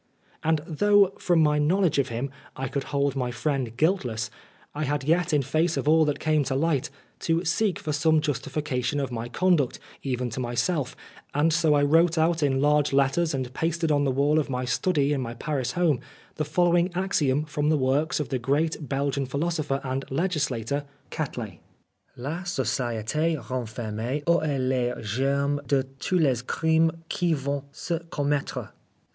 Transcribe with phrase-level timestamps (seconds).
[0.43, 4.31] And though, from my knowledge of him, I could hold my friend guiltless,
[4.73, 6.89] I had yet, in face of all that came to light,
[7.19, 10.95] to seek for some justification of my conduct, even to myself,
[11.35, 14.65] and so I wrote out in large letters and pasted on the wall of my
[14.65, 15.99] study in my Paris home,
[16.37, 21.59] the following axiom from the works of the great Belgian philosopher and legislator, Quetelet:"
[22.25, 28.71] La socidtJ renferme en elle les germes de tons les crimes qui vont se commettre.